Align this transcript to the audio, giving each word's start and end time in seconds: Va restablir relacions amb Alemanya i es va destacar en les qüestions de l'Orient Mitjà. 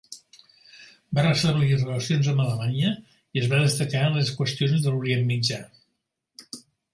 Va 1.17 1.25
restablir 1.25 1.67
relacions 1.81 2.29
amb 2.31 2.43
Alemanya 2.45 2.93
i 3.37 3.43
es 3.43 3.51
va 3.53 3.61
destacar 3.67 4.03
en 4.07 4.17
les 4.21 4.33
qüestions 4.41 4.87
de 4.89 4.95
l'Orient 4.97 5.23
Mitjà. 5.35 5.61